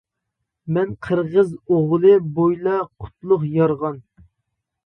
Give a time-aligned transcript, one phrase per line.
[0.77, 4.01] مەن قىرغىز ئوغلى بويلا قۇتلۇق يارغان.